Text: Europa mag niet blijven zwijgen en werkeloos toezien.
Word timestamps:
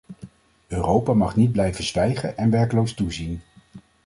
Europa 0.67 1.13
mag 1.13 1.35
niet 1.35 1.51
blijven 1.51 1.83
zwijgen 1.83 2.37
en 2.37 2.49
werkeloos 2.49 2.93
toezien. 2.93 3.41